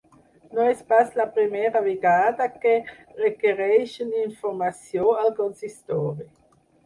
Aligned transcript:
No 0.57 0.63
és 0.67 0.79
pas 0.91 1.11
la 1.19 1.25
primera 1.33 1.81
vegada 1.87 2.47
que 2.63 2.71
requereixen 3.25 4.17
informació 4.23 5.13
al 5.25 5.31
consistori. 5.43 6.29